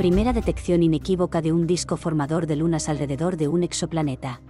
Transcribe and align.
Primera 0.00 0.32
detección 0.32 0.82
inequívoca 0.82 1.42
de 1.42 1.52
un 1.52 1.66
disco 1.66 1.98
formador 1.98 2.46
de 2.46 2.56
lunas 2.56 2.88
alrededor 2.88 3.36
de 3.36 3.48
un 3.48 3.62
exoplaneta. 3.62 4.40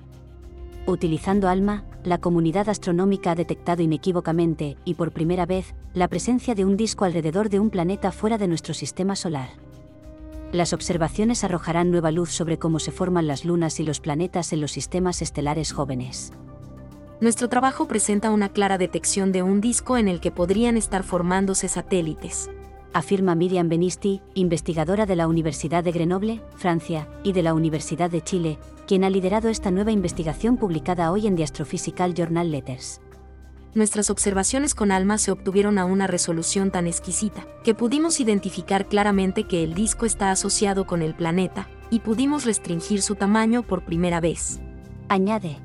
Utilizando 0.87 1.49
ALMA, 1.49 1.83
la 2.04 2.19
comunidad 2.19 2.69
astronómica 2.69 3.33
ha 3.33 3.35
detectado 3.35 3.83
inequívocamente, 3.83 4.76
y 4.85 4.94
por 4.94 5.10
primera 5.10 5.47
vez, 5.47 5.74
la 5.92 6.06
presencia 6.06 6.54
de 6.54 6.65
un 6.65 6.76
disco 6.76 7.04
alrededor 7.04 7.49
de 7.49 7.58
un 7.58 7.71
planeta 7.71 8.13
fuera 8.13 8.38
de 8.38 8.47
nuestro 8.47 8.74
sistema 8.74 9.17
solar. 9.17 9.49
Las 10.53 10.72
observaciones 10.72 11.42
arrojarán 11.42 11.90
nueva 11.90 12.12
luz 12.12 12.30
sobre 12.30 12.60
cómo 12.60 12.78
se 12.78 12.92
forman 12.92 13.26
las 13.26 13.44
lunas 13.44 13.80
y 13.80 13.82
los 13.82 13.98
planetas 13.98 14.53
en 14.53 14.60
los 14.60 14.71
sistemas 14.71 15.21
estelares 15.21 15.72
jóvenes. 15.72 16.30
Nuestro 17.20 17.48
trabajo 17.48 17.88
presenta 17.88 18.30
una 18.30 18.51
clara 18.51 18.78
detección 18.78 19.32
de 19.32 19.42
un 19.42 19.60
disco 19.60 19.98
en 19.98 20.06
el 20.06 20.20
que 20.20 20.30
podrían 20.30 20.77
estar 20.77 21.02
formándose 21.02 21.66
satélites 21.66 22.51
afirma 22.93 23.35
Miriam 23.35 23.69
Benisti, 23.69 24.21
investigadora 24.35 25.07
de 25.07 25.17
la 25.17 25.29
Universidad 25.29 25.85
de 25.85 25.93
Grenoble, 25.93 26.43
Francia, 26.57 27.09
y 27.23 27.33
de 27.33 27.43
la 27.43 27.55
Universidad 27.55 28.11
de 28.11 28.23
Chile, 28.23 28.59
quien 28.87 29.05
ha 29.05 29.11
liderado 29.11 29.48
esta 29.48 29.71
nueva 29.71 29.93
investigación 29.93 30.57
publicada 30.57 31.12
hoy 31.12 31.27
en 31.27 31.37
The 31.37 31.45
Astrophysical 31.45 32.15
Journal 32.15 32.51
Letters. 32.51 33.01
Nuestras 33.75 34.11
observaciones 34.11 34.75
con 34.75 34.91
ALMA 34.91 35.19
se 35.19 35.31
obtuvieron 35.31 35.79
a 35.79 35.84
una 35.84 36.09
resolución 36.09 36.71
tan 36.71 36.87
exquisita, 36.87 37.47
que 37.62 37.75
pudimos 37.75 38.19
identificar 38.19 38.87
claramente 38.87 39.45
que 39.45 39.62
el 39.62 39.75
disco 39.75 40.07
está 40.07 40.33
asociado 40.33 40.87
con 40.87 41.03
el 41.03 41.15
planeta, 41.15 41.69
y 41.91 42.01
pudimos 42.01 42.45
restringir 42.45 43.03
su 43.03 43.15
tamaño 43.15 43.62
por 43.62 43.84
primera 43.84 44.20
vez. 44.20 44.61
Añade 45.09 45.59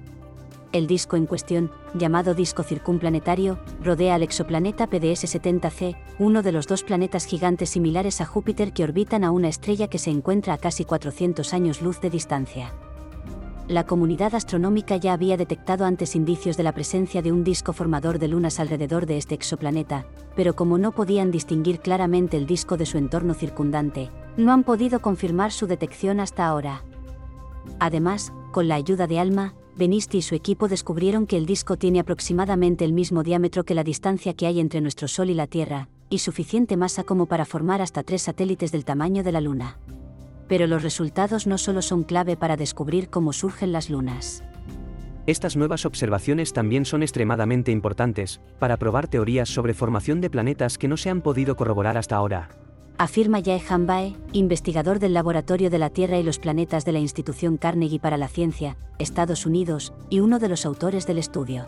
el 0.76 0.88
disco 0.88 1.16
en 1.16 1.26
cuestión, 1.26 1.72
llamado 1.94 2.34
disco 2.34 2.62
circunplanetario, 2.62 3.58
rodea 3.82 4.16
al 4.16 4.24
exoplaneta 4.24 4.90
PDS-70c, 4.90 5.96
uno 6.20 6.42
de 6.42 6.52
los 6.52 6.68
dos 6.68 6.84
planetas 6.84 7.26
gigantes 7.26 7.70
similares 7.70 8.20
a 8.20 8.26
Júpiter 8.26 8.74
que 8.74 8.84
orbitan 8.84 9.24
a 9.24 9.32
una 9.32 9.48
estrella 9.48 9.88
que 9.88 10.00
se 10.00 10.10
encuentra 10.10 10.54
a 10.54 10.58
casi 10.58 10.84
400 10.84 11.54
años 11.54 11.82
luz 11.82 12.02
de 12.02 12.10
distancia. 12.10 12.74
La 13.70 13.86
comunidad 13.86 14.36
astronómica 14.36 14.98
ya 14.98 15.14
había 15.14 15.38
detectado 15.38 15.86
antes 15.86 16.14
indicios 16.14 16.58
de 16.58 16.64
la 16.64 16.74
presencia 16.74 17.22
de 17.22 17.32
un 17.32 17.46
disco 17.46 17.72
formador 17.72 18.20
de 18.20 18.28
lunas 18.28 18.60
alrededor 18.60 19.06
de 19.06 19.18
este 19.18 19.34
exoplaneta, 19.34 20.06
pero 20.36 20.58
como 20.58 20.78
no 20.78 20.92
podían 20.92 21.32
distinguir 21.32 21.80
claramente 21.80 22.36
el 22.36 22.46
disco 22.46 22.76
de 22.76 22.86
su 22.86 22.98
entorno 22.98 23.34
circundante, 23.34 24.12
no 24.36 24.52
han 24.52 24.64
podido 24.64 25.00
confirmar 25.00 25.54
su 25.54 25.68
detección 25.68 26.20
hasta 26.20 26.46
ahora. 26.46 26.84
Además, 27.80 28.34
con 28.52 28.68
la 28.68 28.76
ayuda 28.76 29.08
de 29.08 29.20
ALMA, 29.20 29.56
Benisti 29.78 30.20
y 30.20 30.22
su 30.22 30.36
equipo 30.36 30.70
descubrieron 30.70 31.28
que 31.28 31.36
el 31.36 31.46
disco 31.46 31.76
tiene 31.76 32.00
aproximadamente 32.00 32.86
el 32.86 32.94
mismo 32.94 33.24
diámetro 33.24 33.66
que 33.66 33.76
la 33.76 33.84
distancia 33.84 34.34
que 34.34 34.48
hay 34.48 34.62
entre 34.62 34.80
nuestro 34.80 35.10
Sol 35.10 35.30
y 35.30 35.34
la 35.34 35.48
Tierra, 35.48 35.90
y 36.10 36.20
suficiente 36.20 36.78
masa 36.78 37.04
como 37.04 37.26
para 37.26 37.44
formar 37.44 37.82
hasta 37.82 38.02
tres 38.02 38.22
satélites 38.22 38.72
del 38.72 38.86
tamaño 38.86 39.22
de 39.22 39.34
la 39.34 39.42
Luna. 39.42 39.78
Pero 40.48 40.66
los 40.66 40.82
resultados 40.82 41.46
no 41.46 41.58
solo 41.58 41.82
son 41.82 42.04
clave 42.04 42.38
para 42.38 42.56
descubrir 42.56 43.10
cómo 43.10 43.34
surgen 43.34 43.74
las 43.74 43.90
lunas. 43.90 44.44
Estas 45.28 45.58
nuevas 45.58 45.86
observaciones 45.86 46.54
también 46.54 46.86
son 46.86 47.04
extremadamente 47.04 47.72
importantes, 47.72 48.40
para 48.60 48.78
probar 48.78 49.08
teorías 49.08 49.50
sobre 49.50 49.74
formación 49.74 50.22
de 50.22 50.30
planetas 50.30 50.78
que 50.78 50.88
no 50.88 50.96
se 50.96 51.10
han 51.10 51.22
podido 51.22 51.58
corroborar 51.58 51.98
hasta 51.98 52.16
ahora 52.16 52.50
afirma 52.98 53.42
Jae 53.42 53.62
Hanbae, 53.68 54.16
investigador 54.32 55.00
del 55.00 55.14
Laboratorio 55.14 55.70
de 55.70 55.80
la 55.80 55.90
Tierra 55.90 56.18
y 56.18 56.24
los 56.24 56.40
Planetas 56.40 56.86
de 56.86 56.94
la 56.94 57.00
Institución 57.00 57.58
Carnegie 57.58 58.00
para 58.00 58.18
la 58.18 58.28
Ciencia, 58.28 58.78
Estados 59.00 59.46
Unidos, 59.46 59.94
y 60.10 60.22
uno 60.22 60.40
de 60.40 60.50
los 60.50 60.66
autores 60.66 61.06
del 61.06 61.18
estudio. 61.18 61.68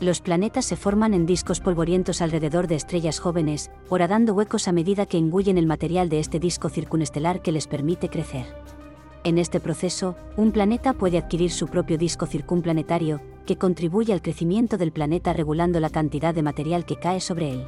Los 0.00 0.20
planetas 0.20 0.64
se 0.64 0.76
forman 0.76 1.14
en 1.14 1.26
discos 1.26 1.60
polvorientos 1.60 2.20
alrededor 2.20 2.66
de 2.66 2.74
estrellas 2.74 3.20
jóvenes, 3.20 3.70
horadando 3.88 4.34
huecos 4.34 4.68
a 4.68 4.72
medida 4.72 5.06
que 5.06 5.16
engullen 5.16 5.58
el 5.58 5.66
material 5.66 6.08
de 6.08 6.18
este 6.18 6.40
disco 6.40 6.68
circunestelar 6.68 7.40
que 7.40 7.52
les 7.52 7.66
permite 7.66 8.08
crecer. 8.08 8.46
En 9.24 9.38
este 9.38 9.60
proceso, 9.60 10.16
un 10.36 10.50
planeta 10.50 10.92
puede 10.92 11.18
adquirir 11.18 11.52
su 11.52 11.68
propio 11.68 11.96
disco 11.96 12.26
circunplanetario, 12.26 13.20
que 13.46 13.56
contribuye 13.56 14.12
al 14.12 14.22
crecimiento 14.22 14.76
del 14.76 14.92
planeta 14.92 15.32
regulando 15.32 15.78
la 15.78 15.90
cantidad 15.90 16.34
de 16.34 16.42
material 16.42 16.84
que 16.84 16.96
cae 16.96 17.20
sobre 17.20 17.52
él. 17.52 17.66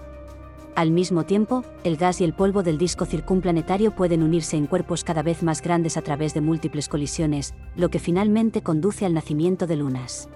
Al 0.76 0.90
mismo 0.90 1.24
tiempo, 1.24 1.64
el 1.84 1.96
gas 1.96 2.20
y 2.20 2.24
el 2.24 2.32
polvo 2.32 2.64
del 2.64 2.78
disco 2.78 3.04
circunplanetario 3.04 3.94
pueden 3.94 4.24
unirse 4.24 4.56
en 4.56 4.66
cuerpos 4.66 5.04
cada 5.04 5.22
vez 5.22 5.44
más 5.44 5.62
grandes 5.62 5.96
a 5.96 6.02
través 6.02 6.34
de 6.34 6.40
múltiples 6.40 6.88
colisiones, 6.88 7.54
lo 7.76 7.90
que 7.90 8.00
finalmente 8.00 8.62
conduce 8.62 9.06
al 9.06 9.14
nacimiento 9.14 9.68
de 9.68 9.76
lunas. 9.76 10.28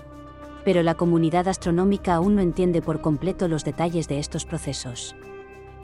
Pero 0.65 0.85
la 0.85 0.95
comunidad 0.95 1.49
astronómica 1.49 2.15
aún 2.15 2.37
no 2.37 2.43
entiende 2.43 2.83
por 2.83 3.01
completo 3.01 3.49
los 3.49 3.65
detalles 3.65 4.07
de 4.07 4.21
estos 4.21 4.45
procesos. 4.45 5.17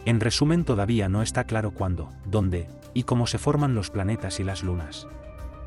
En 0.05 0.21
resumen, 0.21 0.65
todavía 0.65 1.09
no 1.09 1.23
está 1.23 1.45
claro 1.45 1.73
cuándo, 1.73 2.13
dónde 2.25 2.69
y 2.93 3.03
cómo 3.03 3.27
se 3.27 3.39
forman 3.39 3.75
los 3.75 3.91
planetas 3.91 4.39
y 4.39 4.45
las 4.45 4.63
lunas. 4.63 5.09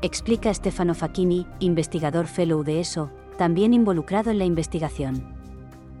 Explica 0.00 0.54
Stefano 0.54 0.94
Facchini, 0.94 1.46
investigador 1.58 2.26
fellow 2.26 2.62
de 2.62 2.80
ESO, 2.80 3.10
también 3.36 3.74
involucrado 3.74 4.30
en 4.30 4.38
la 4.38 4.46
investigación. 4.46 5.37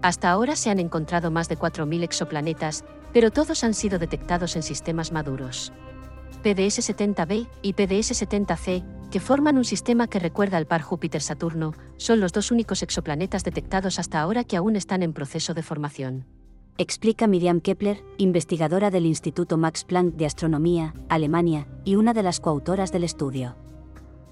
Hasta 0.02 0.30
ahora 0.30 0.54
se 0.54 0.70
han 0.70 0.78
encontrado 0.78 1.30
más 1.30 1.48
de 1.48 1.58
4.000 1.58 2.02
exoplanetas, 2.02 2.84
pero 3.12 3.30
todos 3.30 3.64
han 3.64 3.74
sido 3.74 3.98
detectados 3.98 4.54
en 4.54 4.62
sistemas 4.62 5.12
maduros. 5.12 5.72
PDS-70b 6.44 7.48
y 7.62 7.72
PDS-70c, 7.72 9.10
que 9.10 9.20
forman 9.20 9.56
un 9.56 9.64
sistema 9.64 10.06
que 10.06 10.20
recuerda 10.20 10.56
al 10.56 10.66
par 10.66 10.82
Júpiter-Saturno, 10.82 11.74
son 11.96 12.20
los 12.20 12.32
dos 12.32 12.50
únicos 12.52 12.82
exoplanetas 12.82 13.42
detectados 13.42 13.98
hasta 13.98 14.20
ahora 14.20 14.44
que 14.44 14.56
aún 14.56 14.76
están 14.76 15.02
en 15.02 15.12
proceso 15.12 15.52
de 15.54 15.62
formación. 15.62 16.26
Explica 16.76 17.26
Miriam 17.26 17.60
Kepler, 17.60 18.04
investigadora 18.18 18.90
del 18.90 19.04
Instituto 19.04 19.56
Max 19.56 19.84
Planck 19.84 20.14
de 20.14 20.26
Astronomía, 20.26 20.94
Alemania, 21.08 21.66
y 21.84 21.96
una 21.96 22.14
de 22.14 22.22
las 22.22 22.38
coautoras 22.38 22.92
del 22.92 23.02
estudio. 23.02 23.56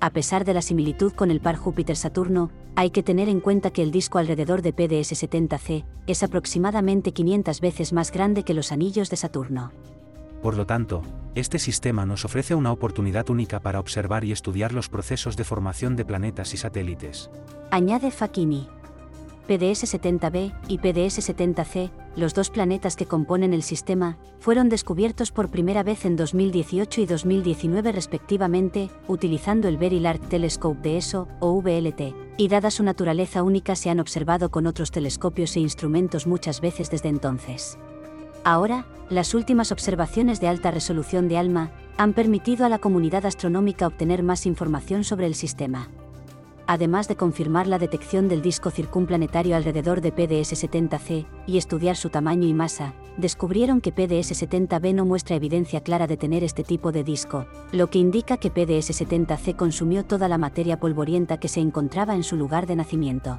A 0.00 0.10
pesar 0.10 0.44
de 0.44 0.52
la 0.52 0.60
similitud 0.60 1.12
con 1.12 1.30
el 1.30 1.40
par 1.40 1.56
Júpiter-Saturno, 1.56 2.50
hay 2.74 2.90
que 2.90 3.02
tener 3.02 3.28
en 3.30 3.40
cuenta 3.40 3.70
que 3.70 3.82
el 3.82 3.90
disco 3.90 4.18
alrededor 4.18 4.60
de 4.60 4.74
PDS-70c 4.74 5.84
es 6.06 6.22
aproximadamente 6.22 7.12
500 7.12 7.60
veces 7.60 7.92
más 7.94 8.12
grande 8.12 8.42
que 8.42 8.52
los 8.52 8.72
anillos 8.72 9.08
de 9.08 9.16
Saturno. 9.16 9.72
Por 10.42 10.56
lo 10.56 10.66
tanto, 10.66 11.02
este 11.34 11.58
sistema 11.58 12.04
nos 12.04 12.26
ofrece 12.26 12.54
una 12.54 12.72
oportunidad 12.72 13.30
única 13.30 13.60
para 13.60 13.80
observar 13.80 14.24
y 14.24 14.32
estudiar 14.32 14.72
los 14.72 14.90
procesos 14.90 15.36
de 15.36 15.44
formación 15.44 15.96
de 15.96 16.04
planetas 16.04 16.52
y 16.52 16.58
satélites. 16.58 17.30
Añade 17.70 18.10
Facchini. 18.10 18.68
PDS-70b 19.46 20.52
y 20.68 20.78
PDS-70c, 20.78 21.90
los 22.16 22.34
dos 22.34 22.50
planetas 22.50 22.96
que 22.96 23.06
componen 23.06 23.54
el 23.54 23.62
sistema, 23.62 24.18
fueron 24.38 24.68
descubiertos 24.68 25.32
por 25.32 25.50
primera 25.50 25.82
vez 25.82 26.04
en 26.04 26.16
2018 26.16 27.00
y 27.00 27.06
2019 27.06 27.92
respectivamente, 27.92 28.90
utilizando 29.08 29.68
el 29.68 29.76
Very 29.76 30.00
Large 30.00 30.26
Telescope 30.26 30.80
de 30.80 30.98
ESO, 30.98 31.28
o 31.40 31.60
VLT, 31.60 32.14
y 32.36 32.48
dada 32.48 32.70
su 32.70 32.82
naturaleza 32.82 33.42
única 33.42 33.76
se 33.76 33.90
han 33.90 34.00
observado 34.00 34.50
con 34.50 34.66
otros 34.66 34.90
telescopios 34.90 35.56
e 35.56 35.60
instrumentos 35.60 36.26
muchas 36.26 36.60
veces 36.60 36.90
desde 36.90 37.08
entonces. 37.08 37.78
Ahora, 38.44 38.86
las 39.10 39.34
últimas 39.34 39.72
observaciones 39.72 40.40
de 40.40 40.48
alta 40.48 40.70
resolución 40.70 41.28
de 41.28 41.38
ALMA 41.38 41.70
han 41.96 42.12
permitido 42.12 42.66
a 42.66 42.68
la 42.68 42.78
comunidad 42.78 43.26
astronómica 43.26 43.86
obtener 43.86 44.22
más 44.22 44.46
información 44.46 45.04
sobre 45.04 45.26
el 45.26 45.34
sistema 45.34 45.88
además 46.66 47.08
de 47.08 47.16
confirmar 47.16 47.66
la 47.66 47.78
detección 47.78 48.28
del 48.28 48.42
disco 48.42 48.70
circunplanetario 48.70 49.56
alrededor 49.56 50.00
de 50.00 50.14
PDS-70c 50.14 51.26
y 51.46 51.58
estudiar 51.58 51.96
su 51.96 52.10
tamaño 52.10 52.46
y 52.46 52.54
masa, 52.54 52.94
descubrieron 53.16 53.80
que 53.80 53.94
PDS-70b 53.94 54.94
no 54.94 55.04
muestra 55.04 55.36
evidencia 55.36 55.80
clara 55.80 56.06
de 56.06 56.16
tener 56.16 56.44
este 56.44 56.64
tipo 56.64 56.92
de 56.92 57.04
disco, 57.04 57.46
lo 57.72 57.88
que 57.88 57.98
indica 57.98 58.36
que 58.36 58.52
PDS-70c 58.52 59.56
consumió 59.56 60.04
toda 60.04 60.28
la 60.28 60.38
materia 60.38 60.78
polvorienta 60.80 61.38
que 61.38 61.48
se 61.48 61.60
encontraba 61.60 62.14
en 62.14 62.24
su 62.24 62.36
lugar 62.36 62.66
de 62.66 62.76
nacimiento. 62.76 63.38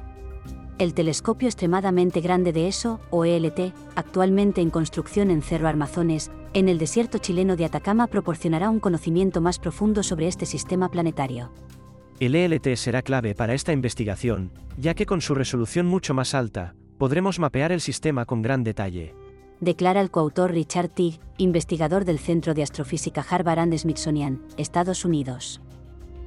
El 0.78 0.94
telescopio 0.94 1.48
extremadamente 1.48 2.20
grande 2.20 2.52
de 2.52 2.68
ESO, 2.68 3.00
o 3.10 3.24
ELT, 3.24 3.72
actualmente 3.96 4.60
en 4.60 4.70
construcción 4.70 5.30
en 5.32 5.42
Cerro 5.42 5.66
Armazones, 5.66 6.30
en 6.54 6.68
el 6.68 6.78
desierto 6.78 7.18
chileno 7.18 7.56
de 7.56 7.64
Atacama 7.64 8.06
proporcionará 8.06 8.70
un 8.70 8.78
conocimiento 8.78 9.40
más 9.40 9.58
profundo 9.58 10.04
sobre 10.04 10.28
este 10.28 10.46
sistema 10.46 10.88
planetario. 10.88 11.50
El 12.20 12.34
ELT 12.34 12.74
será 12.74 13.02
clave 13.02 13.36
para 13.36 13.54
esta 13.54 13.72
investigación, 13.72 14.50
ya 14.76 14.94
que 14.94 15.06
con 15.06 15.20
su 15.20 15.36
resolución 15.36 15.86
mucho 15.86 16.14
más 16.14 16.34
alta, 16.34 16.74
podremos 16.98 17.38
mapear 17.38 17.70
el 17.70 17.80
sistema 17.80 18.24
con 18.24 18.42
gran 18.42 18.64
detalle. 18.64 19.14
Declara 19.60 20.00
el 20.00 20.10
coautor 20.10 20.50
Richard 20.50 20.88
Teague, 20.88 21.20
investigador 21.36 22.04
del 22.04 22.18
Centro 22.18 22.54
de 22.54 22.64
Astrofísica 22.64 23.24
Harvard 23.28 23.60
and 23.60 23.78
Smithsonian, 23.78 24.42
Estados 24.56 25.04
Unidos. 25.04 25.60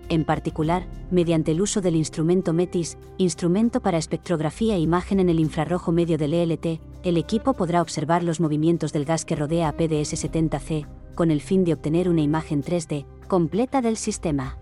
En 0.07 0.23
particular, 0.23 0.87
mediante 1.09 1.51
el 1.51 1.61
uso 1.61 1.81
del 1.81 1.97
instrumento 1.97 2.53
METIS, 2.53 2.97
instrumento 3.17 3.81
para 3.81 3.97
espectrografía 3.97 4.75
e 4.75 4.79
imagen 4.79 5.19
en 5.19 5.27
el 5.27 5.41
infrarrojo 5.41 5.91
medio 5.91 6.17
del 6.17 6.33
ELT, 6.33 6.79
el 7.03 7.17
equipo 7.17 7.53
podrá 7.53 7.81
observar 7.81 8.23
los 8.23 8.39
movimientos 8.39 8.93
del 8.93 9.03
gas 9.03 9.25
que 9.25 9.35
rodea 9.35 9.67
a 9.67 9.75
PDS-70C, 9.75 10.87
con 11.15 11.31
el 11.31 11.41
fin 11.41 11.65
de 11.65 11.73
obtener 11.73 12.07
una 12.07 12.21
imagen 12.21 12.63
3D 12.63 13.05
completa 13.27 13.81
del 13.81 13.97
sistema. 13.97 14.60